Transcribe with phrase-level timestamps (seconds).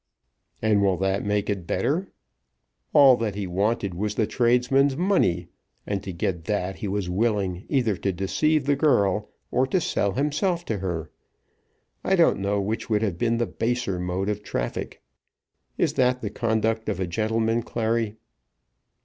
[0.63, 2.11] "And will that make it better?
[2.91, 5.49] All that he wanted was the tradesman's money,
[5.85, 10.13] and to get that he was willing either to deceive the girl, or to sell
[10.13, 11.11] himself to her.
[12.03, 15.03] I don't know which would have been the baser mode of traffic.
[15.77, 18.15] Is that the conduct of a gentleman, Clary?"